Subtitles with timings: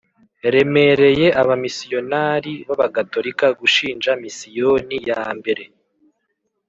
[0.53, 5.63] remereye abamisiyonari b Abagatolika gushinga misiyoni ya mbere